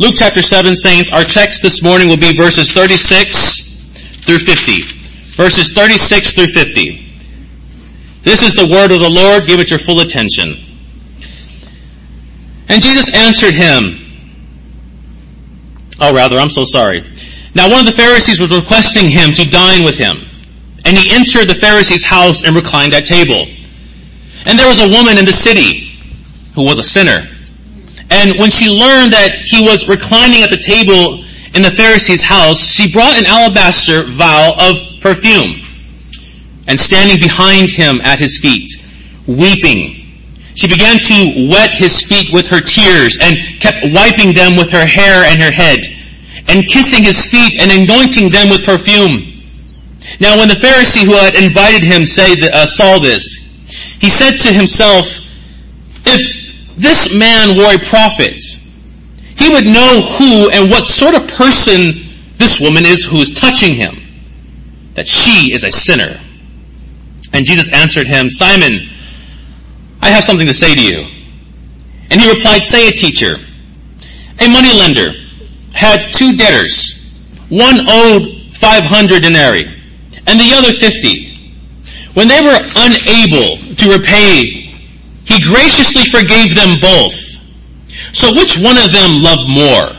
[0.00, 4.82] Luke chapter 7, saints, our text this morning will be verses 36 through 50.
[5.34, 7.04] Verses 36 through 50.
[8.22, 9.46] This is the word of the Lord.
[9.46, 10.54] Give it your full attention.
[12.68, 13.98] And Jesus answered him.
[16.00, 17.00] Oh, rather, I'm so sorry.
[17.56, 20.18] Now one of the Pharisees was requesting him to dine with him.
[20.84, 23.46] And he entered the Pharisee's house and reclined at table.
[24.46, 25.90] And there was a woman in the city
[26.54, 27.26] who was a sinner.
[28.10, 31.24] And when she learned that he was reclining at the table
[31.54, 35.60] in the Pharisee's house, she brought an alabaster vial of perfume.
[36.66, 38.68] And standing behind him at his feet,
[39.26, 39.98] weeping,
[40.54, 44.84] she began to wet his feet with her tears and kept wiping them with her
[44.84, 45.80] hair and her head
[46.48, 49.22] and kissing his feet and anointing them with perfume.
[50.20, 53.36] Now when the Pharisee who had invited him say, uh, saw this,
[54.00, 55.06] he said to himself,
[56.06, 56.37] if
[56.78, 58.40] this man were a prophet,
[59.36, 61.92] he would know who and what sort of person
[62.36, 63.96] this woman is who is touching him,
[64.94, 66.20] that she is a sinner.
[67.32, 68.88] And Jesus answered him, Simon,
[70.00, 71.06] I have something to say to you.
[72.10, 73.36] And he replied, say it, teacher.
[74.40, 75.12] A moneylender
[75.72, 76.94] had two debtors.
[77.48, 79.64] One owed 500 denarii
[80.26, 81.28] and the other 50.
[82.14, 84.67] When they were unable to repay,
[85.28, 87.14] he graciously forgave them both.
[88.16, 89.94] So which one of them loved more?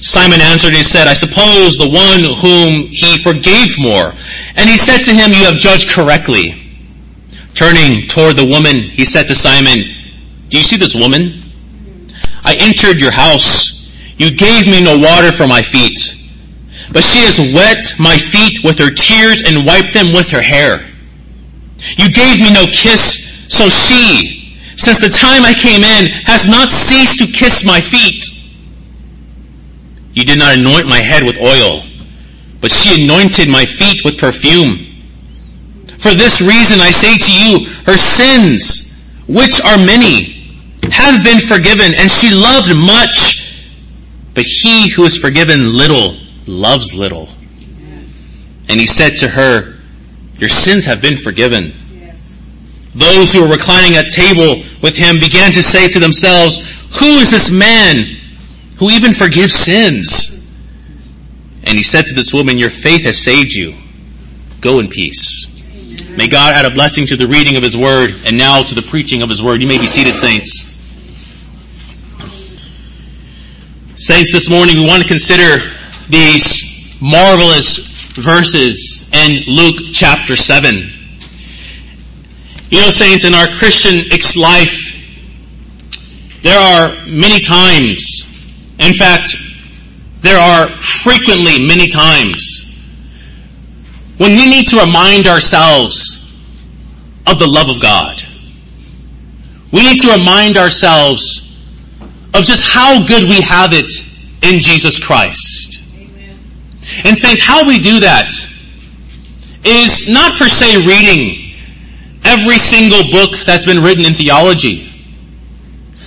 [0.00, 4.12] Simon answered and said, I suppose the one whom he forgave more.
[4.56, 6.62] And he said to him, you have judged correctly.
[7.54, 9.94] Turning toward the woman, he said to Simon,
[10.48, 11.42] do you see this woman?
[12.44, 13.90] I entered your house.
[14.16, 15.98] You gave me no water for my feet,
[16.92, 20.86] but she has wet my feet with her tears and wiped them with her hair.
[21.98, 26.70] You gave me no kiss, so she, since the time I came in, has not
[26.70, 28.24] ceased to kiss my feet.
[30.12, 31.84] You did not anoint my head with oil,
[32.60, 34.86] but she anointed my feet with perfume.
[35.98, 40.36] For this reason I say to you, her sins, which are many,
[40.90, 43.60] have been forgiven, and she loved much.
[44.34, 47.28] But he who is forgiven little loves little.
[48.68, 49.78] And he said to her,
[50.38, 51.74] Your sins have been forgiven.
[52.96, 56.58] Those who were reclining at table with him began to say to themselves,
[56.98, 58.16] Who is this man
[58.78, 60.32] who even forgives sins?
[61.64, 63.74] And he said to this woman, Your faith has saved you.
[64.62, 65.52] Go in peace.
[66.16, 68.80] May God add a blessing to the reading of His Word and now to the
[68.80, 69.60] preaching of His Word.
[69.60, 70.72] You may be seated, saints.
[73.96, 75.58] Saints, this morning we want to consider
[76.08, 80.90] these marvelous verses in Luke chapter 7.
[82.68, 84.10] You know, saints, in our Christian
[84.40, 84.92] life,
[86.42, 88.22] there are many times,
[88.80, 89.36] in fact,
[90.20, 92.62] there are frequently many times
[94.18, 96.16] when we need to remind ourselves
[97.26, 98.22] of the love of God.
[99.72, 101.42] We need to remind ourselves
[102.34, 103.90] of just how good we have it
[104.42, 105.82] in Jesus Christ.
[105.94, 106.38] Amen.
[107.04, 108.32] And saints, how we do that
[109.64, 111.45] is not per se reading
[112.26, 114.92] every single book that's been written in theology.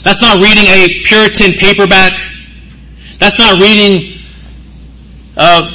[0.04, 2.20] That's not reading a Puritan paperback.
[3.18, 4.20] That's not reading
[5.36, 5.72] uh,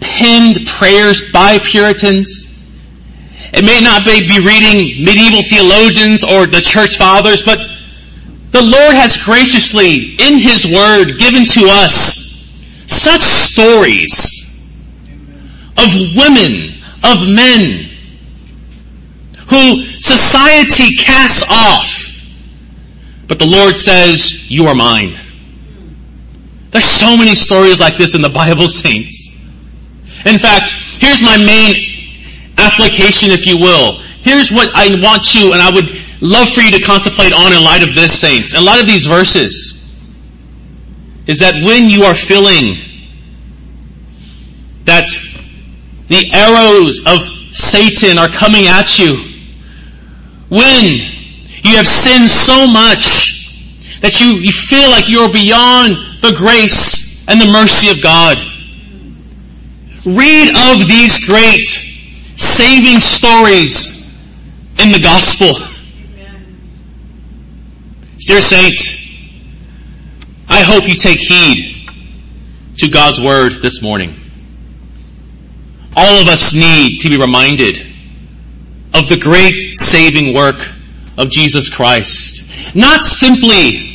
[0.00, 2.52] penned prayers by Puritans.
[3.52, 7.58] It may not be reading medieval theologians or the church fathers, but
[8.50, 12.24] the Lord has graciously, in His Word, given to us
[12.86, 14.12] such stories
[15.76, 16.74] of women,
[17.04, 17.90] of men,
[19.48, 22.06] who society casts off.
[23.28, 25.16] But the Lord says, you are mine.
[26.70, 29.30] There's so many stories like this in the Bible, saints.
[30.24, 31.96] In fact, here's my main
[32.58, 33.98] application, if you will.
[34.20, 35.90] Here's what I want you, and I would
[36.20, 38.54] love for you to contemplate on in light of this, saints.
[38.54, 39.76] In light of these verses,
[41.26, 42.76] is that when you are feeling
[44.84, 45.08] that
[46.08, 49.35] the arrows of Satan are coming at you,
[50.48, 50.84] when
[51.62, 57.40] you have sinned so much that you, you feel like you're beyond the grace and
[57.40, 58.38] the mercy of God,
[60.04, 61.66] read of these great
[62.36, 63.96] saving stories
[64.78, 65.52] in the gospel.
[68.18, 68.76] Dear saint,
[70.48, 71.90] I hope you take heed
[72.78, 74.14] to God's word this morning.
[75.96, 77.85] All of us need to be reminded
[78.96, 80.56] of the great saving work
[81.18, 82.42] of Jesus Christ.
[82.74, 83.92] Not simply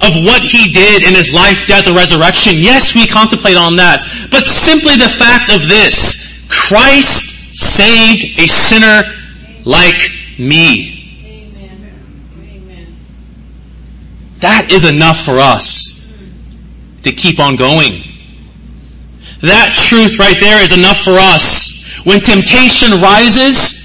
[0.00, 4.00] of what he did in his life, death, and resurrection, yes, we contemplate on that.
[4.30, 9.02] But simply the fact of this, Christ saved a sinner
[9.64, 10.96] like me.
[14.38, 16.16] That is enough for us
[17.02, 18.02] to keep on going.
[19.42, 23.80] That truth right there is enough for us when temptation rises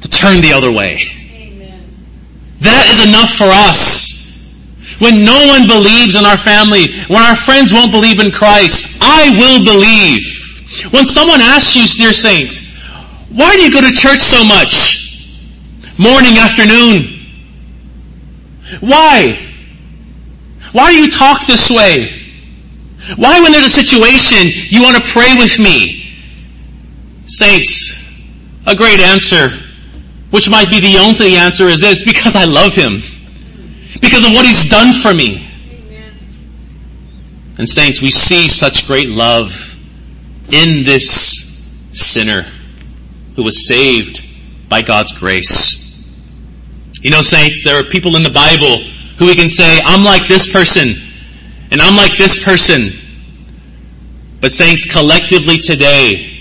[0.00, 0.98] to turn the other way.
[2.60, 4.10] That is enough for us.
[5.00, 9.30] When no one believes in our family, when our friends won't believe in Christ, I
[9.32, 10.22] will believe.
[10.92, 12.60] When someone asks you, dear saint,
[13.30, 15.40] why do you go to church so much?
[15.98, 17.04] Morning, afternoon.
[18.80, 19.38] Why?
[20.72, 22.29] Why do you talk this way?
[23.16, 25.96] Why when there's a situation you want to pray with me?
[27.26, 27.98] Saints,
[28.66, 29.50] a great answer,
[30.30, 33.02] which might be the only answer is this, because I love him.
[34.00, 35.46] Because of what he's done for me.
[37.58, 39.76] And saints, we see such great love
[40.50, 42.46] in this sinner
[43.36, 44.24] who was saved
[44.68, 45.80] by God's grace.
[47.02, 48.84] You know, saints, there are people in the Bible
[49.18, 50.94] who we can say, I'm like this person,
[51.70, 52.92] and I'm like this person.
[54.40, 56.38] But saints, collectively today,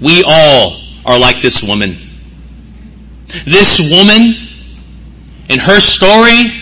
[0.00, 1.96] we all are like this woman.
[3.44, 4.34] This woman,
[5.48, 6.52] in her story,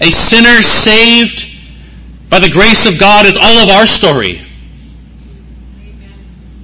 [0.00, 1.46] a sinner saved
[2.28, 4.40] by the grace of God is all of our story.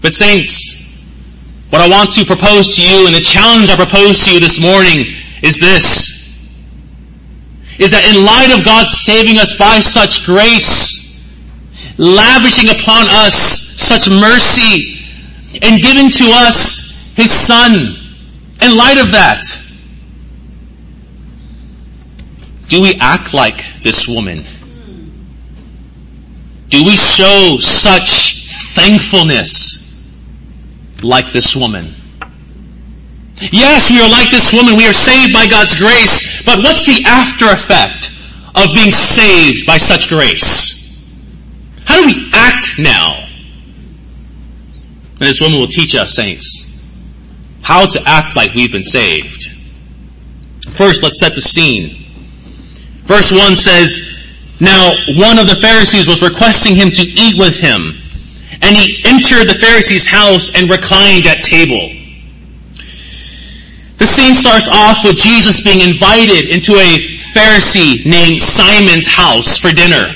[0.01, 0.77] But saints,
[1.71, 4.61] what I want to propose to you and the challenge I propose to you this
[4.61, 6.15] morning is this.
[7.79, 10.96] Is that in light of God saving us by such grace,
[11.99, 15.05] lavishing upon us such mercy,
[15.63, 17.97] and giving to us His Son,
[18.63, 19.43] in light of that,
[22.69, 24.45] do we act like this woman?
[26.69, 30.11] Do we show such thankfulness
[31.03, 31.87] like this woman?
[33.53, 34.77] Yes, we are like this woman.
[34.77, 36.45] We are saved by God's grace.
[36.45, 38.11] But what's the after effect
[38.55, 40.76] of being saved by such grace?
[41.87, 43.27] How do we act now?
[45.19, 46.67] And this woman will teach us, saints,
[47.63, 49.51] how to act like we've been saved.
[50.71, 52.05] First, let's set the scene.
[53.05, 53.99] Verse 1 says,
[54.61, 57.97] Now one of the Pharisees was requesting him to eat with him,
[58.61, 61.93] and he entered the Pharisee's house and reclined at table.
[63.97, 69.73] The scene starts off with Jesus being invited into a Pharisee named Simon's house for
[69.73, 70.13] dinner.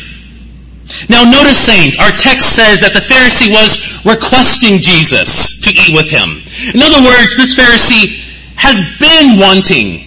[1.08, 6.10] Now notice saints, our text says that the Pharisee was requesting Jesus to eat with
[6.10, 6.42] him.
[6.74, 8.18] In other words, this Pharisee
[8.56, 10.04] has been wanting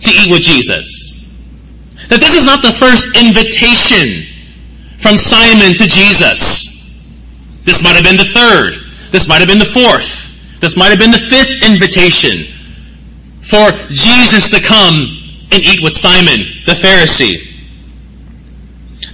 [0.00, 1.28] to eat with Jesus.
[2.08, 4.26] That this is not the first invitation
[4.98, 6.68] from Simon to Jesus.
[7.64, 8.74] This might have been the third.
[9.12, 10.28] This might have been the fourth.
[10.60, 12.44] This might have been the fifth invitation
[13.40, 15.16] for Jesus to come
[15.50, 17.49] and eat with Simon, the Pharisee.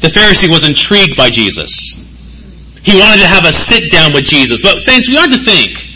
[0.01, 1.93] The Pharisee was intrigued by Jesus.
[2.83, 4.63] He wanted to have a sit down with Jesus.
[4.63, 5.87] But saints, we ought to think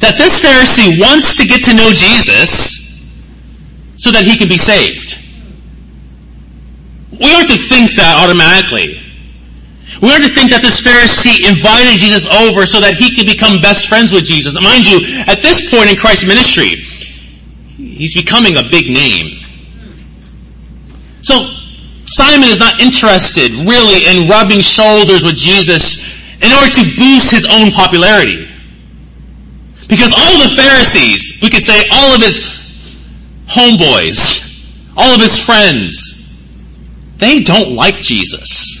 [0.00, 2.76] that this Pharisee wants to get to know Jesus
[3.96, 5.18] so that he can be saved.
[7.10, 9.02] We ought to think that automatically.
[10.02, 13.60] We ought to think that this Pharisee invited Jesus over so that he could become
[13.60, 14.54] best friends with Jesus.
[14.54, 16.76] mind you, at this point in Christ's ministry,
[17.80, 19.40] he's becoming a big name.
[21.22, 21.50] So
[22.16, 25.98] Simon is not interested really in rubbing shoulders with Jesus
[26.42, 28.48] in order to boost his own popularity.
[29.86, 32.40] Because all the Pharisees, we could say all of his
[33.44, 36.34] homeboys, all of his friends,
[37.18, 38.80] they don't like Jesus.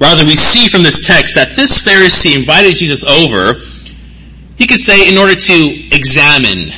[0.00, 3.60] Rather, we see from this text that this Pharisee invited Jesus over,
[4.56, 5.54] he could say, in order to
[5.94, 6.72] examine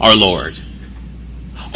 [0.00, 0.58] our Lord.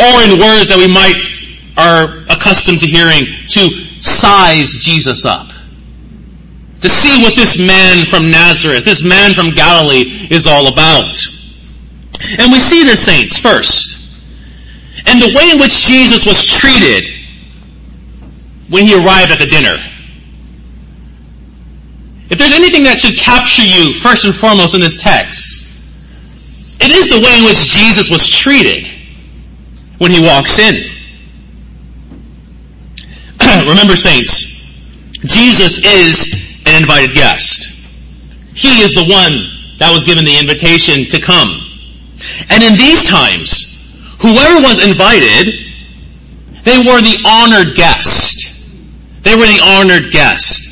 [0.00, 1.37] Or in words that we might
[1.78, 3.70] are accustomed to hearing, to
[4.02, 5.46] size Jesus up.
[6.82, 11.16] To see what this man from Nazareth, this man from Galilee is all about.
[12.38, 13.96] And we see the saints first.
[15.06, 17.14] And the way in which Jesus was treated
[18.68, 19.76] when he arrived at the dinner.
[22.30, 25.64] If there's anything that should capture you first and foremost in this text,
[26.80, 28.88] it is the way in which Jesus was treated
[29.98, 30.97] when he walks in.
[33.66, 34.44] Remember, saints,
[35.24, 36.34] Jesus is
[36.66, 37.74] an invited guest.
[38.54, 41.64] He is the one that was given the invitation to come.
[42.50, 43.68] And in these times,
[44.20, 45.54] Whoever was invited,
[46.64, 48.50] they were the honored guest.
[49.22, 50.64] They were the honored guest.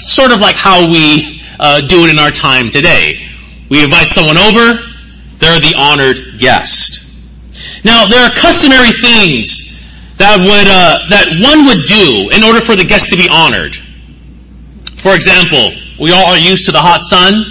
[0.00, 3.26] Sort of like how we uh, do it in our time today.
[3.68, 4.78] We invite someone over,
[5.38, 7.00] they're the honored guest.
[7.84, 9.73] Now, there are customary things
[10.16, 13.76] that would uh, that one would do in order for the guest to be honored.
[15.04, 17.44] For example, we all are used to the hot sun.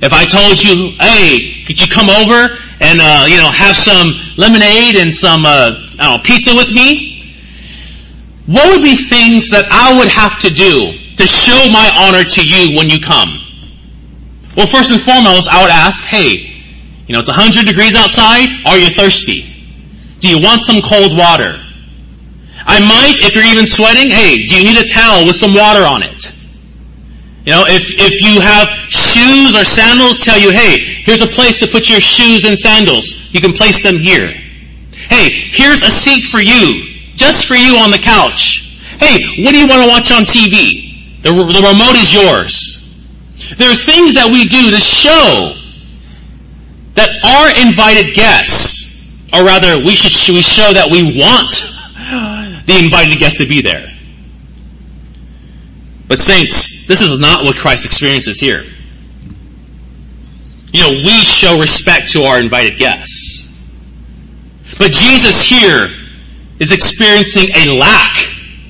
[0.00, 4.16] If I told you, hey, could you come over and, uh, you know, have some
[4.40, 7.36] lemonade and some, uh, know, pizza with me?
[8.46, 12.42] What would be things that I would have to do to show my honor to
[12.42, 13.38] you when you come?
[14.56, 16.48] Well, first and foremost, I would ask, hey,
[17.06, 18.48] you know, it's 100 degrees outside.
[18.64, 19.44] Are you thirsty?
[20.18, 21.60] Do you want some cold water?
[22.66, 25.84] I might, if you're even sweating, hey, do you need a towel with some water
[25.84, 26.32] on it?
[27.44, 31.58] You know, if, if you have shoes or sandals, tell you, hey, here's a place
[31.60, 33.32] to put your shoes and sandals.
[33.32, 34.28] You can place them here.
[35.08, 36.84] Hey, here's a seat for you,
[37.16, 38.68] just for you on the couch.
[39.00, 41.22] Hey, what do you want to watch on TV?
[41.22, 42.76] The, the remote is yours.
[43.56, 45.56] There are things that we do to show
[46.94, 51.70] that our invited guests, or rather, we should we show that we want
[52.70, 53.90] the invited guests to be there.
[56.06, 58.64] But saints, this is not what Christ experiences here.
[60.72, 63.52] You know, we show respect to our invited guests.
[64.78, 65.90] But Jesus here
[66.60, 68.16] is experiencing a lack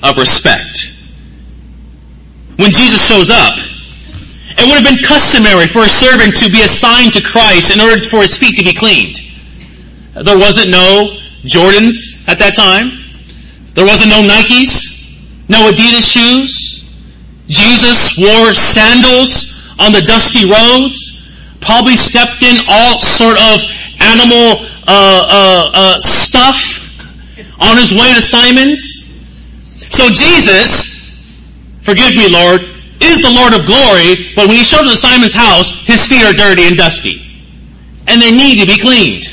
[0.03, 0.93] of respect.
[2.57, 7.13] When Jesus shows up, it would have been customary for a servant to be assigned
[7.15, 9.21] to Christ in order for his feet to be cleaned.
[10.15, 13.10] There wasn't no Jordans at that time.
[13.75, 16.81] There wasn't no Nikes, no Adidas shoes,
[17.51, 21.27] Jesus wore sandals on the dusty roads,
[21.61, 23.59] probably stepped in all sort of
[23.99, 26.79] animal uh, uh, uh, stuff
[27.61, 29.03] on his way to Simon's.
[29.91, 31.11] So Jesus,
[31.83, 32.63] forgive me, Lord,
[33.03, 36.23] is the Lord of glory, but when he showed up to Simon's house, his feet
[36.23, 37.21] are dirty and dusty.
[38.07, 39.27] And they need to be cleaned.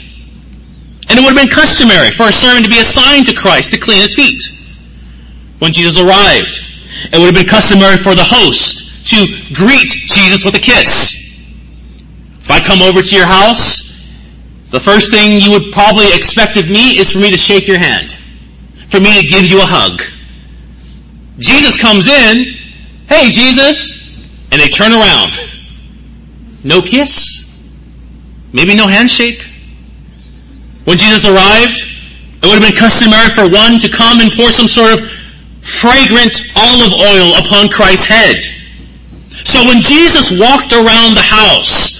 [1.09, 3.77] And it would have been customary for a servant to be assigned to Christ to
[3.77, 4.41] clean his feet.
[5.59, 6.61] When Jesus arrived,
[7.11, 11.15] it would have been customary for the host to greet Jesus with a kiss.
[12.41, 13.87] If I come over to your house,
[14.69, 17.77] the first thing you would probably expect of me is for me to shake your
[17.77, 18.17] hand.
[18.89, 20.01] For me to give you a hug.
[21.39, 22.53] Jesus comes in,
[23.07, 24.19] hey Jesus,
[24.51, 25.33] and they turn around.
[26.63, 27.43] No kiss?
[28.51, 29.47] Maybe no handshake?
[30.88, 34.72] When Jesus arrived, it would have been customary for one to come and pour some
[34.72, 35.03] sort of
[35.60, 38.39] fragrant olive oil upon Christ's head.
[39.44, 41.91] So when Jesus walked around the house,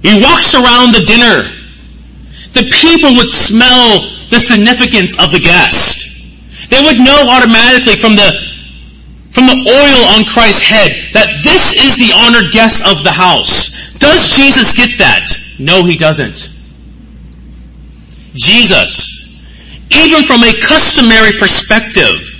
[0.00, 1.52] he walks around the dinner,
[2.56, 6.08] the people would smell the significance of the guest.
[6.72, 8.32] They would know automatically from the
[9.28, 13.76] from the oil on Christ's head that this is the honored guest of the house.
[13.98, 15.28] Does Jesus get that?
[15.58, 16.55] No, he doesn't.
[18.36, 19.42] Jesus,
[19.90, 22.36] even from a customary perspective,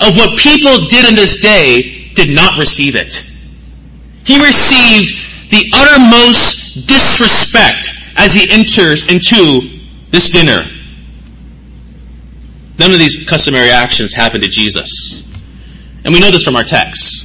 [0.00, 3.22] of what people did in this day did not receive it.
[4.24, 10.64] He received the uttermost disrespect as he enters into this dinner.
[12.78, 15.22] None of these customary actions happened to Jesus.
[16.04, 17.24] And we know this from our text.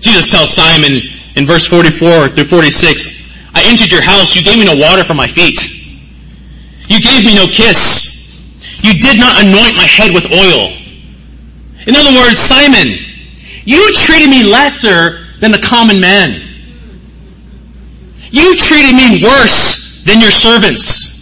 [0.00, 1.00] Jesus tells Simon
[1.36, 5.14] in verse 44 through 46, I entered your house, you gave me no water for
[5.14, 5.58] my feet.
[6.88, 8.12] You gave me no kiss.
[8.82, 10.70] You did not anoint my head with oil.
[11.86, 12.98] In other words, Simon,
[13.64, 16.40] you treated me lesser than the common man.
[18.30, 21.12] You treated me worse than your servants.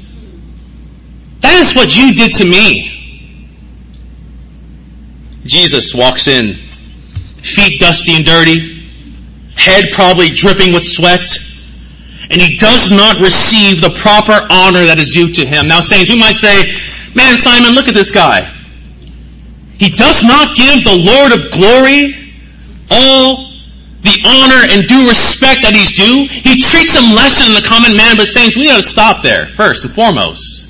[1.40, 2.90] That is what you did to me.
[5.45, 6.55] Jesus walks in,
[7.43, 8.88] feet dusty and dirty,
[9.57, 11.26] head probably dripping with sweat,
[12.31, 15.67] and he does not receive the proper honor that is due to him.
[15.67, 16.73] Now, saints, we might say,
[17.15, 18.49] man, Simon, look at this guy.
[19.77, 22.15] He does not give the Lord of glory
[22.91, 23.51] all
[24.03, 26.29] the honor and due respect that he's due.
[26.31, 29.85] He treats him less than the common man, but saints, we gotta stop there, first
[29.85, 30.69] and foremost.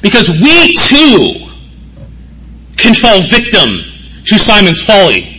[0.00, 1.48] Because we too
[2.76, 3.84] can fall victim
[4.24, 5.38] to Simon's folly.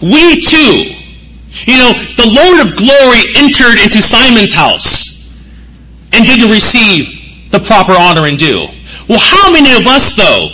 [0.00, 0.96] We too,
[1.66, 5.44] you know, the Lord of glory entered into Simon's house
[6.12, 8.66] and didn't receive the proper honor and due.
[9.08, 10.48] Well, how many of us though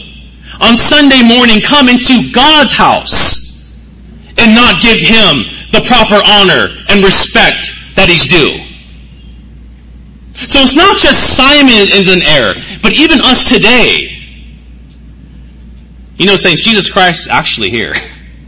[0.60, 3.74] on Sunday morning come into God's house
[4.38, 8.64] and not give Him the proper honor and respect that He's due.
[10.46, 14.14] So it's not just Simon is in error, but even us today.
[16.16, 17.94] You know, saints, Jesus Christ is actually here.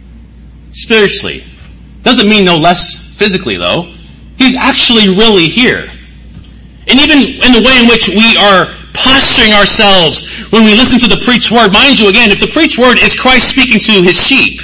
[0.72, 1.44] Spiritually.
[2.02, 3.92] Doesn't mean no less physically though.
[4.38, 5.90] He's actually really here.
[6.88, 11.08] And even in the way in which we are posturing ourselves when we listen to
[11.08, 14.16] the preached word, mind you again, if the preached word is Christ speaking to his
[14.16, 14.60] sheep,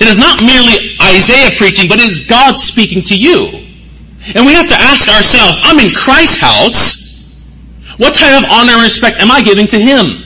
[0.00, 3.66] it is not merely Isaiah preaching, but it is God speaking to you.
[4.34, 7.00] And we have to ask ourselves, I'm in Christ's house.
[7.96, 10.24] What type of honor and respect am I giving to him?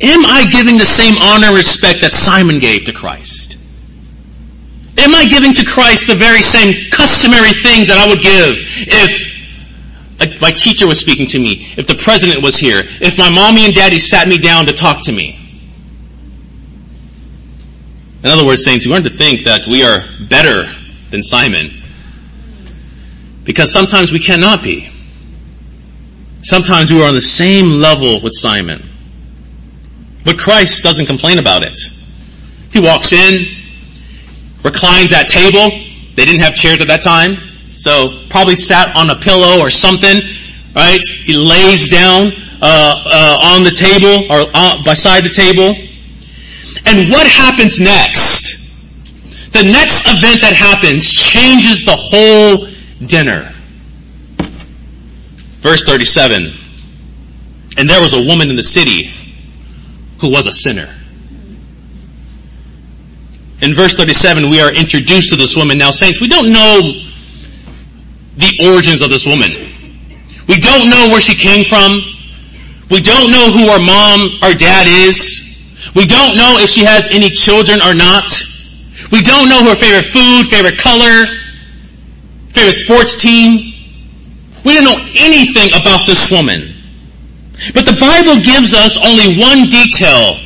[0.00, 3.56] Am I giving the same honor and respect that Simon gave to Christ?
[5.02, 8.56] Am I giving to Christ the very same customary things that I would give
[8.86, 13.64] if my teacher was speaking to me, if the president was here, if my mommy
[13.64, 15.38] and daddy sat me down to talk to me?
[18.22, 20.72] In other words, saints, we aren't to think that we are better
[21.10, 21.72] than Simon.
[23.42, 24.88] Because sometimes we cannot be.
[26.44, 28.88] Sometimes we are on the same level with Simon.
[30.24, 31.80] But Christ doesn't complain about it.
[32.72, 33.46] He walks in,
[34.62, 35.70] reclines at table.
[36.14, 37.36] They didn't have chairs at that time,
[37.76, 40.22] so probably sat on a pillow or something,
[40.74, 41.00] right?
[41.06, 45.74] He lays down uh, uh, on the table or uh, beside the table.
[46.86, 48.42] And what happens next?
[49.52, 52.66] The next event that happens changes the whole
[53.06, 53.52] dinner.
[55.60, 56.52] Verse 37.
[57.78, 59.10] And there was a woman in the city
[60.20, 60.88] who was a sinner.
[63.62, 65.78] In verse 37, we are introduced to this woman.
[65.78, 66.98] Now, saints, we don't know
[68.36, 69.52] the origins of this woman.
[70.48, 72.02] We don't know where she came from.
[72.90, 75.38] We don't know who our mom our dad is.
[75.94, 78.34] We don't know if she has any children or not.
[79.12, 81.26] We don't know her favorite food, favorite color,
[82.50, 83.72] favorite sports team.
[84.64, 86.74] We don't know anything about this woman.
[87.74, 90.42] But the Bible gives us only one detail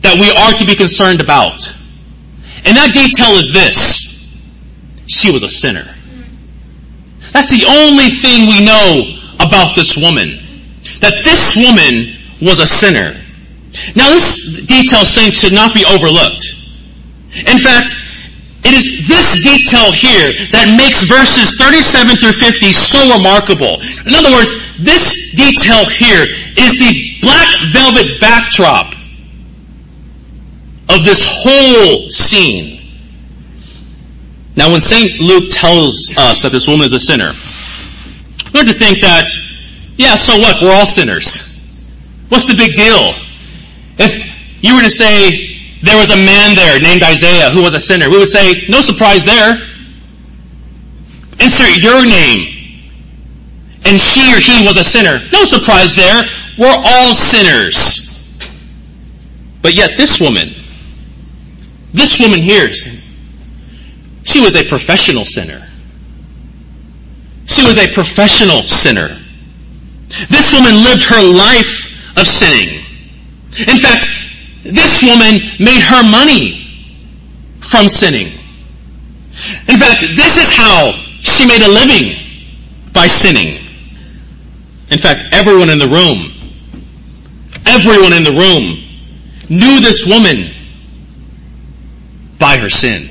[0.00, 1.60] that we are to be concerned about.
[2.64, 4.10] And that detail is this.
[5.06, 5.88] She was a sinner.
[7.32, 10.40] That's the only thing we know about this woman.
[11.00, 13.16] That this woman was a sinner.
[13.96, 16.44] Now this detail, saints, should not be overlooked.
[17.46, 17.94] In fact,
[18.62, 23.80] it is this detail here that makes verses 37 through 50 so remarkable.
[24.04, 26.28] In other words, this detail here
[26.60, 26.92] is the
[27.24, 28.99] black velvet backdrop
[30.94, 32.78] of this whole scene.
[34.56, 35.20] Now when St.
[35.20, 37.32] Luke tells us that this woman is a sinner,
[38.52, 39.28] we're to think that,
[39.96, 40.60] yeah, so what?
[40.60, 41.46] We're all sinners.
[42.28, 43.14] What's the big deal?
[43.98, 45.50] If you were to say,
[45.82, 48.10] there was a man there named Isaiah who was a sinner.
[48.10, 49.66] We would say, no surprise there.
[51.40, 52.56] Insert your name.
[53.84, 55.20] And she or he was a sinner.
[55.32, 56.24] No surprise there.
[56.58, 58.38] We're all sinners.
[59.62, 60.50] But yet this woman,
[61.92, 62.70] this woman here,
[64.22, 65.66] she was a professional sinner.
[67.46, 69.08] She was a professional sinner.
[70.28, 72.84] This woman lived her life of sinning.
[73.58, 74.08] In fact,
[74.62, 76.66] this woman made her money
[77.60, 78.28] from sinning.
[79.68, 82.18] In fact, this is how she made a living
[82.92, 83.58] by sinning.
[84.90, 86.32] In fact, everyone in the room,
[87.66, 88.78] everyone in the room
[89.48, 90.50] knew this woman
[92.40, 93.08] by her sin.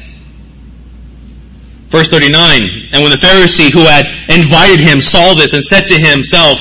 [1.87, 5.97] Verse 39, and when the Pharisee who had invited him saw this and said to
[5.97, 6.59] himself,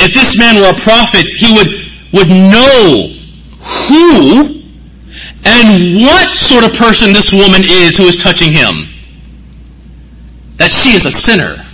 [0.00, 1.68] if this man were a prophet, he would,
[2.12, 3.14] would know
[3.88, 4.58] who
[5.44, 8.88] and what sort of person this woman is who is touching him.
[10.56, 11.64] That she is a sinner.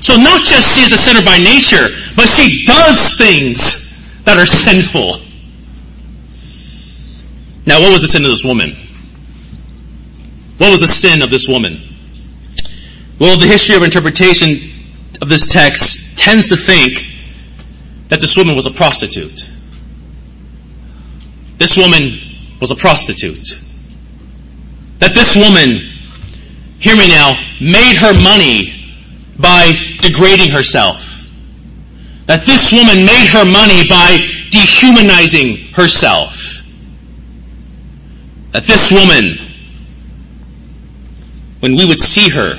[0.00, 4.46] So not just she is a sinner by nature, but she does things that are
[4.46, 5.20] sinful.
[7.70, 8.70] Now what was the sin of this woman?
[10.58, 11.80] What was the sin of this woman?
[13.20, 14.72] Well, the history of interpretation
[15.22, 17.06] of this text tends to think
[18.08, 19.48] that this woman was a prostitute.
[21.58, 22.18] This woman
[22.60, 23.60] was a prostitute.
[24.98, 25.76] That this woman,
[26.80, 28.98] hear me now, made her money
[29.38, 31.30] by degrading herself.
[32.26, 36.59] That this woman made her money by dehumanizing herself.
[38.52, 39.38] That this woman,
[41.60, 42.58] when we would see her,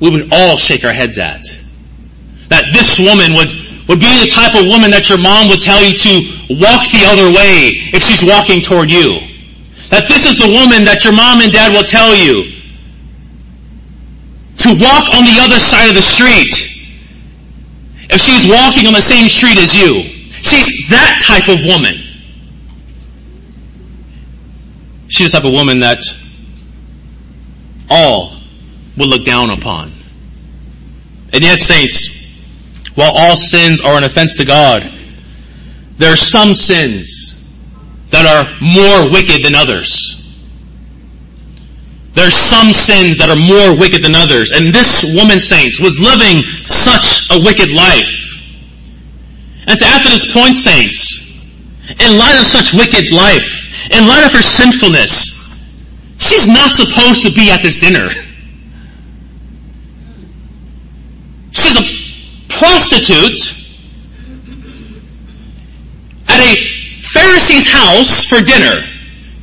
[0.00, 1.44] we would all shake our heads at.
[2.48, 3.50] That this woman would
[3.88, 6.12] would be the type of woman that your mom would tell you to
[6.56, 9.20] walk the other way if she's walking toward you.
[9.90, 12.62] That this is the woman that your mom and dad will tell you
[14.64, 16.72] to walk on the other side of the street
[18.08, 20.02] if she's walking on the same street as you.
[20.40, 22.01] She's that type of woman.
[25.12, 26.00] She's the type of woman that
[27.90, 28.32] all
[28.96, 29.92] will look down upon.
[31.34, 32.34] And yet, saints,
[32.94, 34.90] while all sins are an offense to God,
[35.98, 37.28] there are some sins
[38.08, 40.18] that are more wicked than others.
[42.14, 44.52] There are some sins that are more wicked than others.
[44.52, 48.32] And this woman, saints, was living such a wicked life.
[49.66, 51.31] And to add to this point, saints,
[52.00, 55.30] in light of such wicked life, in light of her sinfulness,
[56.18, 58.08] she's not supposed to be at this dinner.
[61.50, 61.84] She's a
[62.48, 63.52] prostitute
[66.28, 68.86] at a Pharisee's house for dinner.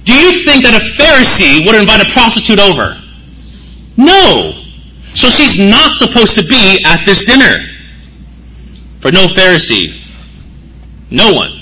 [0.04, 3.00] Do you think that a Pharisee would invite a prostitute over?
[3.98, 4.64] No.
[5.14, 7.66] So she's not supposed to be at this dinner.
[9.02, 9.96] For no Pharisee,
[11.12, 11.59] no one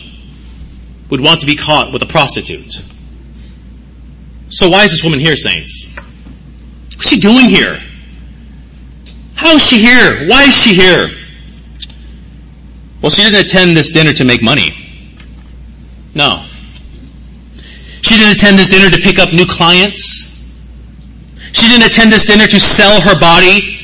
[1.09, 2.83] would want to be caught with a prostitute.
[4.49, 5.93] So why is this woman here, saints?
[6.95, 7.81] What's she doing here?
[9.35, 10.27] How is she here?
[10.27, 11.09] Why is she here?
[13.01, 14.73] Well, she didn't attend this dinner to make money.
[16.15, 16.43] No.
[18.01, 20.25] She didn't attend this dinner to pick up new clients.
[21.51, 23.75] She didn't attend this dinner to sell her body.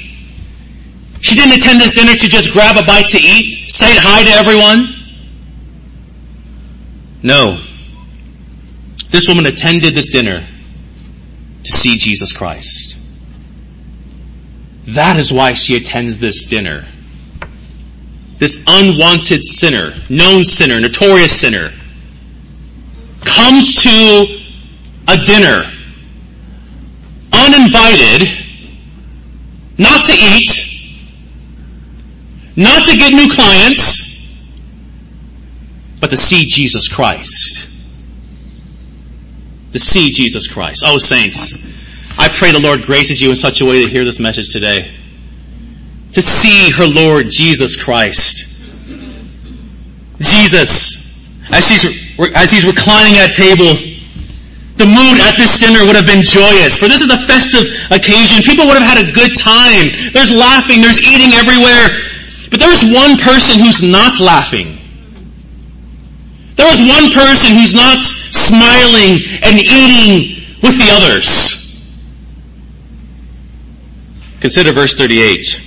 [1.22, 4.32] She didn't attend this dinner to just grab a bite to eat, say hi to
[4.32, 5.03] everyone.
[7.24, 7.64] No.
[9.10, 10.46] This woman attended this dinner
[11.64, 12.98] to see Jesus Christ.
[14.86, 16.86] That is why she attends this dinner.
[18.38, 21.70] This unwanted sinner, known sinner, notorious sinner,
[23.22, 24.42] comes to
[25.08, 25.64] a dinner
[27.32, 28.28] uninvited,
[29.78, 30.52] not to eat,
[32.58, 34.13] not to get new clients,
[36.04, 37.66] but to see Jesus Christ.
[39.72, 40.84] To see Jesus Christ.
[40.86, 41.56] Oh, saints,
[42.20, 44.92] I pray the Lord graces you in such a way to hear this message today.
[46.12, 48.52] To see her Lord Jesus Christ.
[50.20, 51.16] Jesus,
[51.50, 53.72] as he's, as he's reclining at table,
[54.76, 58.44] the mood at this dinner would have been joyous, for this is a festive occasion.
[58.44, 59.88] People would have had a good time.
[60.12, 61.96] There's laughing, there's eating everywhere.
[62.52, 64.83] But there is one person who's not laughing.
[66.56, 71.60] There is one person who's not smiling and eating with the others.
[74.40, 75.62] Consider verse 38.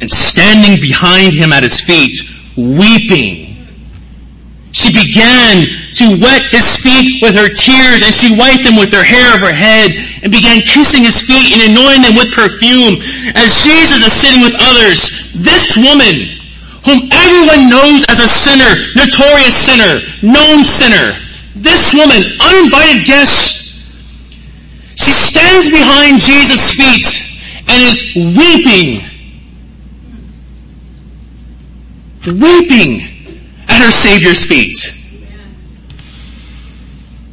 [0.00, 2.16] And standing behind him at his feet,
[2.56, 3.48] weeping,
[4.70, 5.66] she began
[5.98, 9.42] to wet his feet with her tears and she wiped them with her hair of
[9.42, 9.90] her head
[10.22, 13.02] and began kissing his feet and anointing them with perfume.
[13.34, 16.37] As Jesus is sitting with others, this woman,
[16.84, 21.14] whom everyone knows as a sinner, notorious sinner, known sinner,
[21.54, 23.58] this woman, uninvited guest,
[24.96, 27.06] she stands behind Jesus' feet
[27.68, 29.04] and is weeping.
[32.26, 33.00] Weeping
[33.68, 34.76] at her Savior's feet.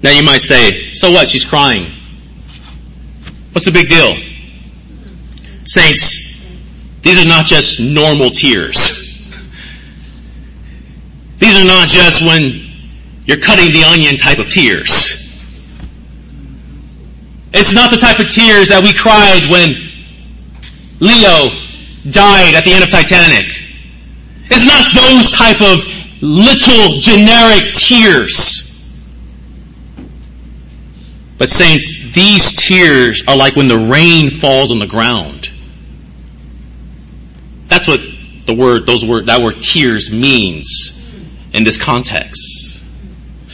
[0.04, 1.28] Now you might say, so what?
[1.28, 1.92] She's crying.
[3.52, 4.16] What's the big deal?
[5.66, 6.38] Saints,
[7.02, 8.95] these are not just normal tears.
[11.46, 12.60] These are not just when
[13.26, 15.40] you're cutting the onion type of tears.
[17.54, 19.76] It's not the type of tears that we cried when
[21.00, 21.54] Leo
[22.10, 23.46] died at the end of Titanic.
[24.46, 25.86] It's not those type of
[26.24, 28.92] little generic tears.
[31.38, 35.52] But saints, these tears are like when the rain falls on the ground.
[37.68, 38.00] That's what
[38.48, 40.95] the word, those word, that word tears means
[41.56, 42.84] in this context.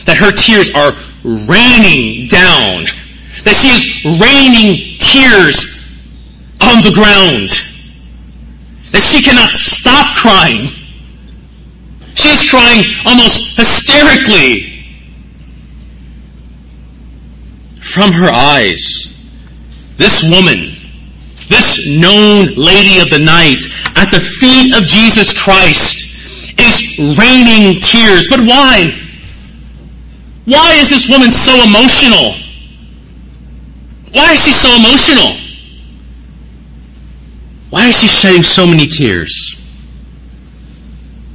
[0.06, 2.86] That her tears are raining down.
[3.46, 5.66] That she is raining tears
[6.62, 7.52] on the ground.
[8.92, 10.68] That she cannot stop crying.
[12.16, 14.68] She is crying almost hysterically.
[17.80, 19.12] From her eyes,
[19.98, 20.74] this woman,
[21.50, 23.64] this known lady of the night,
[23.96, 26.11] at the feet of Jesus Christ,
[26.58, 28.28] is raining tears.
[28.30, 28.98] But why?
[30.46, 32.36] Why is this woman so emotional?
[34.12, 35.38] Why is she so emotional?
[37.70, 39.56] Why is she shedding so many tears?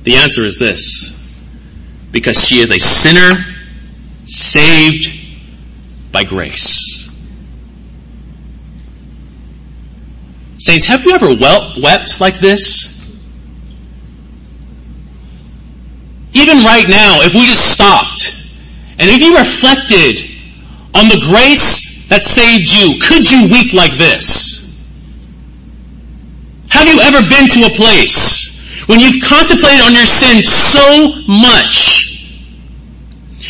[0.02, 1.12] The answer is this.
[2.10, 3.44] Because she is a sinner
[4.24, 5.08] saved
[6.12, 7.10] by grace.
[10.58, 12.95] Saints, have you ever wept like this?
[16.36, 18.36] Even right now, if we just stopped
[18.98, 20.20] and if you reflected
[20.92, 24.76] on the grace that saved you, could you weep like this?
[26.68, 32.20] Have you ever been to a place when you've contemplated on your sin so much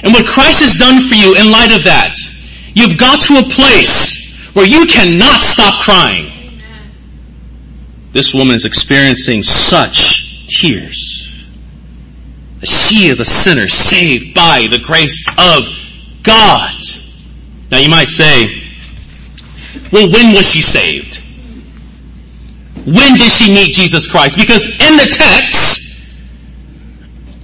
[0.05, 2.15] and what Christ has done for you in light of that,
[2.75, 6.61] you've got to a place where you cannot stop crying.
[8.13, 11.16] This woman is experiencing such tears.
[12.87, 15.65] She is a sinner saved by the grace of
[16.23, 16.77] God.
[17.69, 18.63] Now you might say,
[19.91, 21.17] well, when was she saved?
[22.85, 24.37] When did she meet Jesus Christ?
[24.37, 26.17] Because in the text,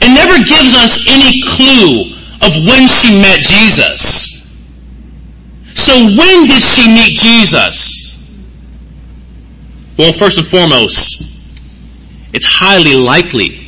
[0.00, 4.46] it never gives us any clue of when she met Jesus.
[5.74, 8.16] So when did she meet Jesus?
[9.98, 11.20] Well, first and foremost,
[12.32, 13.61] it's highly likely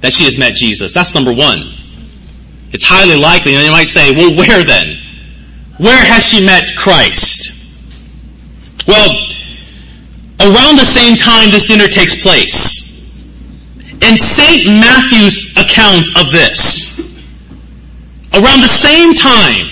[0.00, 0.92] that she has met Jesus.
[0.92, 1.72] That's number one.
[2.72, 4.98] It's highly likely, and you might say, well, where then?
[5.78, 7.52] Where has she met Christ?
[8.86, 9.10] Well,
[10.40, 12.86] around the same time this dinner takes place,
[14.02, 14.66] in St.
[14.66, 16.98] Matthew's account of this,
[18.34, 19.66] around the same time,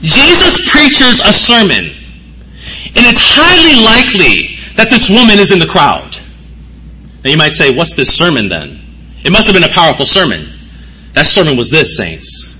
[0.00, 6.16] Jesus preaches a sermon, and it's highly likely that this woman is in the crowd.
[7.24, 8.81] Now you might say, what's this sermon then?
[9.24, 10.46] It must have been a powerful sermon.
[11.14, 12.58] That sermon was this, saints.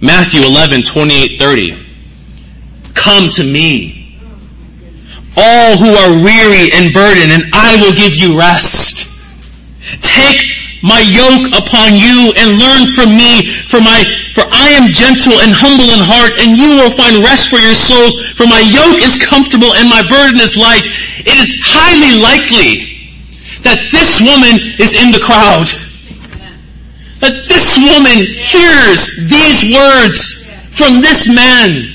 [0.00, 1.86] Matthew 11, 28, 30.
[2.94, 4.18] Come to me,
[5.36, 9.10] all who are weary and burdened, and I will give you rest.
[10.00, 10.42] Take
[10.82, 15.50] my yoke upon you and learn from me, for my, for I am gentle and
[15.50, 19.18] humble in heart, and you will find rest for your souls, for my yoke is
[19.18, 20.86] comfortable and my burden is light.
[21.24, 22.95] It is highly likely
[23.66, 25.66] that this woman is in the crowd.
[27.18, 31.90] That this woman hears these words from this man.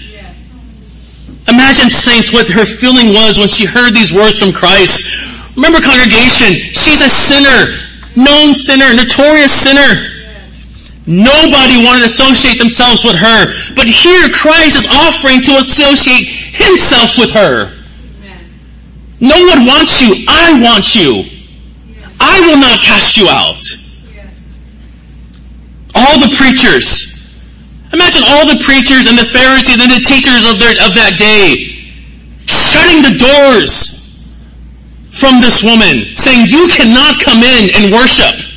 [1.47, 5.07] Imagine, saints, what her feeling was when she heard these words from Christ.
[5.55, 7.81] Remember, congregation, she's a sinner
[8.15, 10.07] known sinner, notorious sinner.
[11.07, 13.39] Nobody wanted to associate themselves with her.
[13.75, 17.73] But here Christ is offering to associate himself with her.
[19.19, 20.25] No one wants you.
[20.27, 21.40] I want you.
[22.32, 23.60] I will not cast you out.
[25.94, 27.12] All the preachers.
[27.91, 31.76] Imagine all the preachers and the Pharisees and the teachers of, their, of that day
[32.48, 34.24] shutting the doors
[35.12, 38.48] from this woman saying, you cannot come in and worship.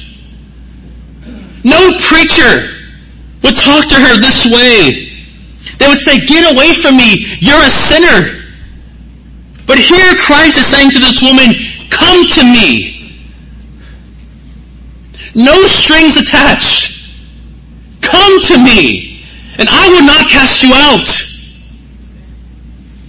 [1.66, 2.70] No preacher
[3.42, 5.10] would talk to her this way.
[5.78, 7.26] They would say, get away from me.
[7.40, 8.44] You're a sinner.
[9.66, 11.58] But here Christ is saying to this woman,
[11.90, 12.93] come to me.
[15.34, 17.12] No strings attached.
[18.00, 19.14] Come to me
[19.58, 21.06] and I will not cast you out.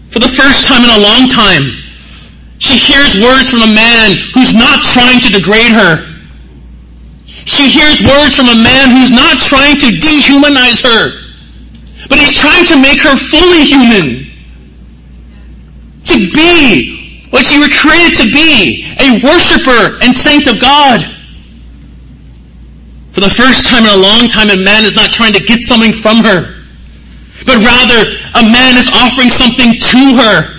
[0.09, 1.83] For the first time in a long time,
[2.57, 6.15] she hears words from a man who's not trying to degrade her.
[7.25, 11.19] She hears words from a man who's not trying to dehumanize her,
[12.09, 14.31] but he's trying to make her fully human.
[16.05, 21.03] To be what she was created to be, a worshiper and saint of God.
[23.15, 25.61] For the first time in a long time, a man is not trying to get
[25.61, 26.51] something from her,
[27.45, 30.51] but rather a man is offering something to her.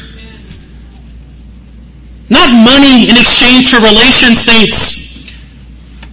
[2.31, 4.97] Not money in exchange for relations, saints,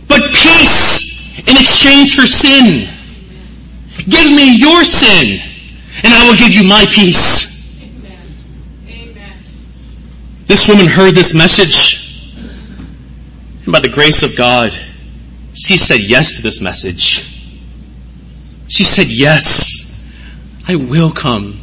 [0.10, 2.90] but peace in exchange for sin.
[4.10, 5.40] Give me your sin,
[6.04, 7.54] and I will give you my peace.
[10.46, 12.36] This woman heard this message,
[13.64, 14.78] and by the grace of God,
[15.54, 17.30] she said yes to this message.
[18.68, 20.04] She said, yes,
[20.68, 21.60] I will come.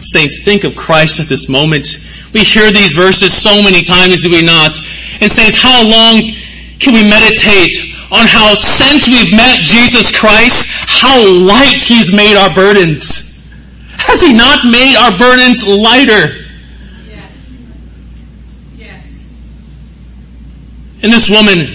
[0.00, 1.98] Saints, think of Christ at this moment.
[2.32, 4.78] We hear these verses so many times, do we not?
[5.20, 6.32] And saints, how long
[6.78, 12.54] can we meditate on how since we've met Jesus Christ, how light He's made our
[12.54, 13.44] burdens?
[13.98, 16.46] Has He not made our burdens lighter?
[17.08, 17.52] Yes.
[18.76, 19.24] Yes.
[21.02, 21.66] And this woman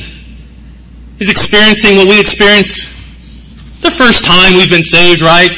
[1.19, 2.83] is experiencing what we experience
[3.81, 5.55] the first time we've been saved, right?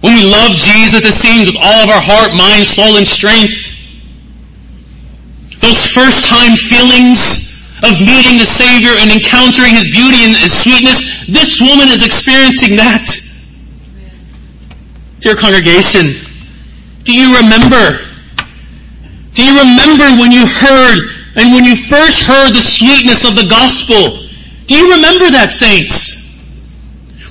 [0.00, 3.72] When we love Jesus, it seems with all of our heart, mind, soul, and strength.
[5.58, 7.42] Those first time feelings
[7.82, 12.76] of meeting the Savior and encountering His beauty and His sweetness, this woman is experiencing
[12.76, 13.08] that.
[15.20, 16.14] Dear congregation,
[17.02, 18.04] Do you remember?
[19.32, 23.46] Do you remember when you heard and when you first heard the sweetness of the
[23.48, 24.26] gospel?
[24.66, 26.16] Do you remember that, saints?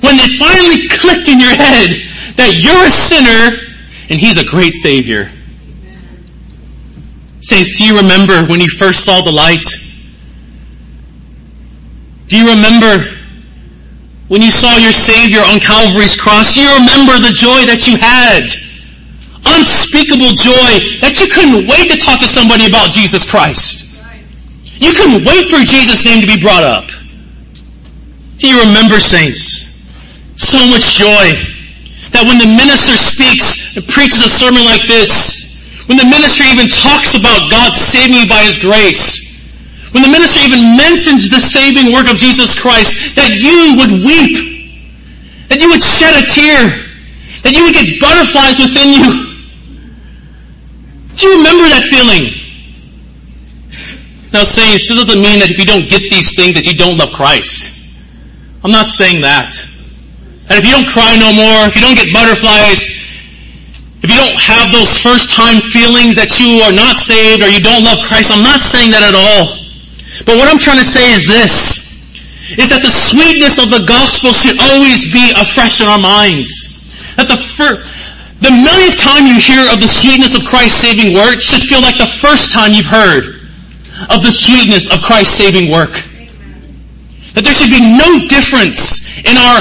[0.00, 2.06] When it finally clicked in your head
[2.38, 3.74] that you're a sinner
[4.08, 5.30] and he's a great savior.
[7.40, 9.66] Saints, do you remember when you first saw the light?
[12.28, 13.10] Do you remember
[14.28, 16.54] when you saw your Savior on Calvary's cross?
[16.54, 18.50] Do you remember the joy that you had?
[19.46, 23.85] Unspeakable joy that you couldn't wait to talk to somebody about Jesus Christ.
[24.78, 26.88] You couldn't wait for Jesus' name to be brought up.
[28.36, 29.64] Do you remember, saints?
[30.36, 31.32] So much joy
[32.12, 36.68] that when the minister speaks and preaches a sermon like this, when the minister even
[36.68, 39.24] talks about God saving you by His grace,
[39.96, 44.36] when the minister even mentions the saving work of Jesus Christ, that you would weep,
[45.48, 46.84] that you would shed a tear,
[47.40, 49.08] that you would get butterflies within you.
[51.16, 52.45] Do you remember that feeling?
[54.32, 56.98] Now saints, this doesn't mean that if you don't get these things that you don't
[56.98, 57.72] love Christ.
[58.64, 59.54] I'm not saying that.
[60.50, 62.90] And if you don't cry no more, if you don't get butterflies,
[64.02, 67.62] if you don't have those first time feelings that you are not saved or you
[67.62, 69.58] don't love Christ, I'm not saying that at all.
[70.26, 71.86] But what I'm trying to say is this,
[72.58, 76.74] is that the sweetness of the gospel should always be afresh in our minds.
[77.18, 77.90] That the first,
[78.42, 81.98] the millionth time you hear of the sweetness of Christ's saving work should feel like
[81.98, 83.35] the first time you've heard
[84.10, 85.92] of the sweetness of Christ's saving work.
[87.34, 89.60] That there should be no difference in our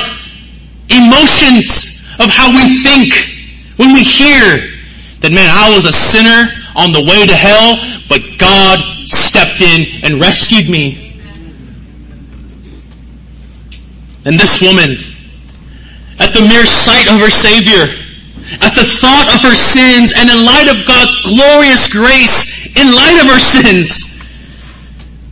[0.89, 3.11] emotions of how we think
[3.75, 4.79] when we hear
[5.19, 10.03] that, man, I was a sinner on the way to hell, but God stepped in
[10.03, 11.19] and rescued me.
[14.25, 14.97] And this woman,
[16.19, 17.91] at the mere sight of her Savior,
[18.61, 23.19] at the thought of her sins, and in light of God's glorious grace, in light
[23.21, 24.14] of her sins,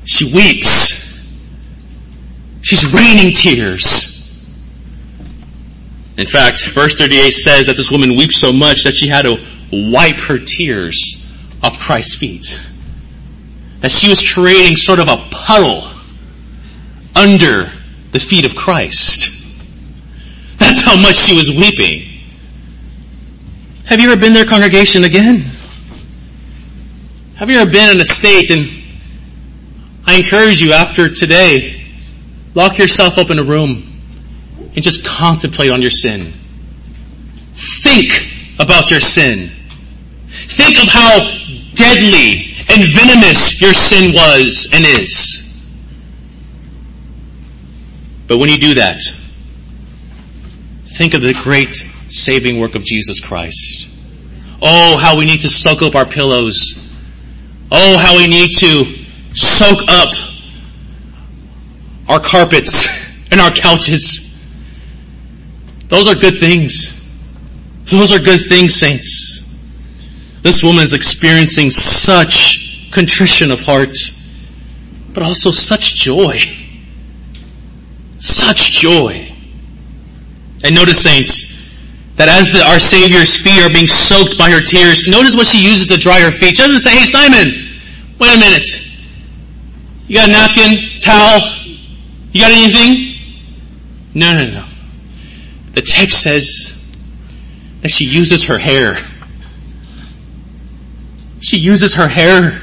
[0.06, 0.94] she weeps.
[2.62, 4.14] She's raining tears.
[6.18, 9.38] In fact, verse 38 says that this woman weeps so much that she had to
[9.72, 11.02] wipe her tears
[11.64, 12.62] off Christ's feet.
[13.80, 15.82] That she was creating sort of a puddle
[17.16, 17.72] under
[18.12, 19.30] the feet of Christ.
[20.58, 22.10] That's how much she was weeping.
[23.86, 25.44] Have you ever been there, congregation, again?
[27.36, 28.83] Have you ever been in a state and
[30.06, 31.86] I encourage you after today,
[32.54, 33.84] lock yourself up in a room
[34.60, 36.34] and just contemplate on your sin.
[37.54, 38.12] Think
[38.60, 39.50] about your sin.
[40.28, 41.20] Think of how
[41.74, 45.40] deadly and venomous your sin was and is.
[48.28, 49.00] But when you do that,
[50.98, 51.76] think of the great
[52.10, 53.90] saving work of Jesus Christ.
[54.62, 56.76] Oh, how we need to soak up our pillows.
[57.72, 59.03] Oh, how we need to
[59.34, 60.14] soak up
[62.08, 64.34] our carpets and our couches
[65.94, 66.90] those are good things.
[67.86, 69.46] Those are good things, saints.
[70.42, 73.96] This woman is experiencing such contrition of heart,
[75.14, 76.40] but also such joy.
[78.18, 79.28] Such joy.
[80.64, 81.70] And notice, saints,
[82.16, 85.64] that as the, our Savior's feet are being soaked by her tears, notice what she
[85.64, 86.56] uses to dry her feet.
[86.56, 87.54] She doesn't say, hey Simon,
[88.18, 88.68] wait a minute.
[90.08, 91.40] You got a napkin, towel?
[92.32, 93.14] You got anything?
[94.14, 94.66] No, no, no.
[95.74, 96.70] The text says
[97.82, 98.98] that she uses her hair.
[101.42, 102.62] She uses her hair.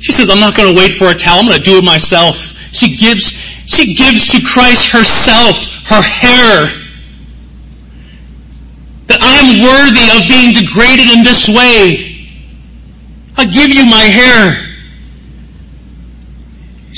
[0.00, 1.40] She says, I'm not going to wait for a towel.
[1.40, 2.36] I'm going to do it myself.
[2.72, 3.32] She gives,
[3.66, 6.66] she gives to Christ herself, her hair.
[9.06, 12.30] That I am worthy of being degraded in this way.
[13.36, 14.67] I give you my hair.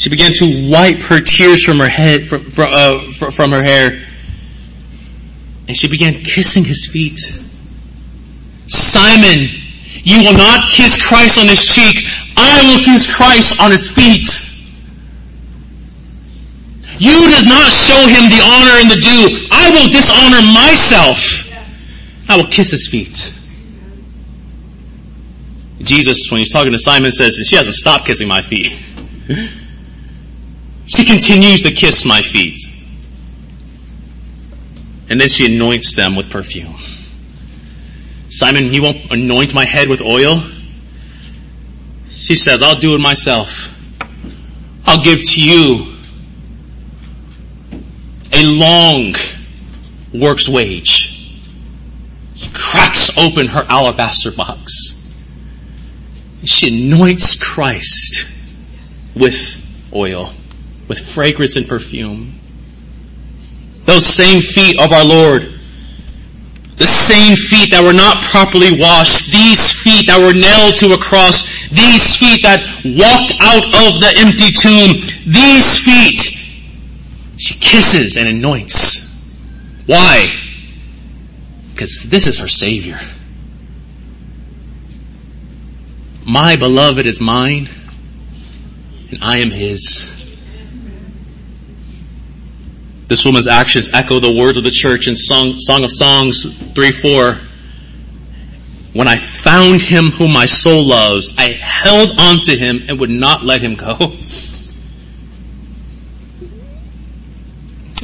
[0.01, 4.03] She began to wipe her tears from her head, from, from, uh, from her hair.
[5.69, 7.21] And she began kissing his feet.
[8.67, 9.51] Simon,
[10.03, 12.07] you will not kiss Christ on his cheek.
[12.35, 14.25] I will kiss Christ on his feet.
[16.99, 19.49] You does not show him the honor and the due.
[19.53, 21.47] I will dishonor myself.
[22.27, 23.35] I will kiss his feet.
[25.83, 28.83] Jesus, when he's talking to Simon, says, she hasn't stopped kissing my feet.
[30.91, 32.59] She continues to kiss my feet.
[35.09, 36.75] And then she anoints them with perfume.
[38.29, 40.43] Simon, you won't anoint my head with oil?
[42.11, 43.73] She says, I'll do it myself.
[44.85, 45.95] I'll give to you
[48.33, 49.15] a long
[50.13, 51.41] work's wage.
[52.35, 55.13] She cracks open her alabaster box.
[56.43, 58.29] She anoints Christ
[59.15, 59.57] with
[59.95, 60.33] oil,
[60.91, 62.35] with fragrance and perfume.
[63.85, 65.43] Those same feet of our Lord,
[66.79, 70.99] the same feet that were not properly washed, these feet that were nailed to a
[70.99, 74.99] cross, these feet that walked out of the empty tomb,
[75.31, 76.37] these feet,
[77.39, 79.25] she kisses and anoints.
[79.87, 80.29] Why?
[81.71, 82.99] Because this is her Savior.
[86.27, 87.69] My beloved is mine,
[89.11, 90.20] and I am his.
[93.11, 96.45] This woman's actions echo the words of the church in Song, Song of Songs
[96.75, 97.41] 3 4.
[98.93, 103.11] When I found him whom my soul loves, I held on to him and would
[103.11, 103.97] not let him go.